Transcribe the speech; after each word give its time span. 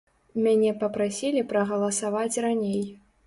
Мяне 0.45 0.71
папрасілі 0.83 1.43
прагаласаваць 1.53 2.41
раней. 2.49 2.83